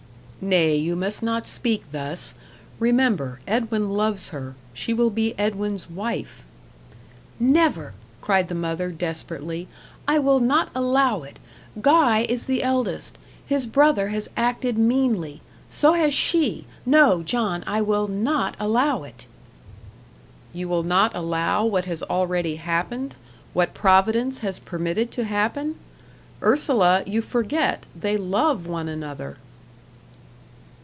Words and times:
"Nay, 0.43 0.75
you 0.75 0.95
must 0.95 1.21
not 1.21 1.45
speak 1.45 1.91
thus. 1.91 2.33
Remember 2.79 3.39
Edwin 3.45 3.91
loves 3.91 4.29
her 4.29 4.55
she 4.73 4.91
will 4.91 5.11
be 5.11 5.35
Edwin's 5.37 5.87
wife." 5.87 6.43
"Never!" 7.39 7.93
cried 8.21 8.47
the 8.47 8.55
mother, 8.55 8.89
desperately; 8.89 9.67
"I 10.07 10.17
will 10.17 10.39
not 10.39 10.71
allow 10.73 11.21
it. 11.21 11.37
Guy 11.79 12.25
is 12.27 12.47
the 12.47 12.63
eldest. 12.63 13.19
His 13.45 13.67
brother 13.67 14.07
has 14.07 14.31
acted 14.35 14.79
meanly. 14.79 15.41
So 15.69 15.93
has 15.93 16.11
she. 16.11 16.65
No, 16.87 17.21
John, 17.21 17.63
I 17.67 17.83
will 17.83 18.07
NOT 18.07 18.55
allow 18.59 19.03
it." 19.03 19.27
"You 20.53 20.67
will 20.67 20.81
not 20.81 21.13
allow 21.13 21.65
what 21.65 21.85
has 21.85 22.01
already 22.01 22.55
happened 22.55 23.13
what 23.53 23.75
Providence 23.75 24.39
has 24.39 24.57
permitted 24.57 25.11
to 25.11 25.23
happen? 25.25 25.75
Ursula, 26.41 27.03
you 27.05 27.21
forget 27.21 27.85
they 27.95 28.17
love 28.17 28.65
one 28.65 28.89
another." 28.89 29.37